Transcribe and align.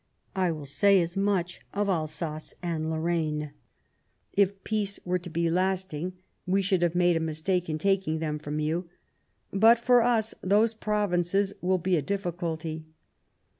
I 0.35 0.51
will 0.51 0.65
say 0.65 0.99
as 0.99 1.15
much 1.15 1.61
of 1.75 1.87
Alsace 1.87 2.55
and 2.63 2.89
Lorraine. 2.89 3.51
If 4.33 4.63
peace 4.63 4.99
were 5.05 5.19
to 5.19 5.29
be 5.29 5.47
lasting, 5.51 6.13
we 6.47 6.63
should 6.63 6.81
have 6.81 6.95
made 6.95 7.15
a 7.15 7.19
mistake 7.19 7.69
in 7.69 7.77
taking 7.77 8.17
them 8.17 8.39
from 8.39 8.59
you; 8.59 8.89
but, 9.53 9.77
for 9.77 10.01
us, 10.01 10.33
those 10.41 10.73
Provinces 10.73 11.53
will 11.61 11.77
be 11.77 11.97
a 11.97 12.01
difficulty." 12.01 12.83